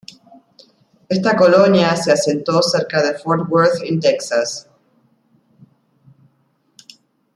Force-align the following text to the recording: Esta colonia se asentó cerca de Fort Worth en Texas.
Esta 1.09 1.35
colonia 1.37 1.95
se 1.95 2.11
asentó 2.11 2.59
cerca 2.63 3.03
de 3.03 3.19
Fort 3.19 3.47
Worth 3.47 3.83
en 3.83 3.99
Texas. 3.99 4.67